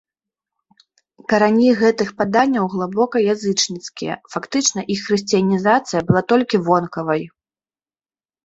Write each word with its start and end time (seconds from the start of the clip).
Карані 1.33 1.67
гэтых 1.81 2.09
паданняў 2.21 2.65
глыбока 2.75 3.17
язычніцкія, 3.33 4.13
фактычна 4.37 4.79
іх 4.95 4.99
хрысціянізацыя 5.07 5.99
была 6.09 6.21
толькі 6.35 6.55
вонкавай. 6.71 7.23